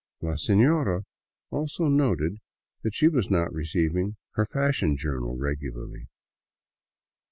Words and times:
La 0.19 0.31
sefiora 0.33 1.03
also 1.51 1.87
noted 1.87 2.39
that 2.81 2.95
she 2.95 3.07
was 3.07 3.29
not 3.29 3.53
receiving 3.53 4.15
her 4.31 4.47
fashion 4.47 4.97
journal 4.97 5.37
regularly. 5.37 6.07